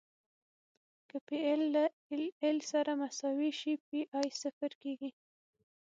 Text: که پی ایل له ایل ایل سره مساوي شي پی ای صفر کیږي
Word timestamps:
که 1.09 1.17
پی 1.27 1.37
ایل 1.45 1.61
له 1.75 1.83
ایل 2.09 2.25
ایل 2.43 2.57
سره 2.71 2.91
مساوي 3.01 3.51
شي 3.59 3.73
پی 3.85 3.99
ای 4.19 4.27
صفر 4.41 4.71
کیږي 4.81 5.11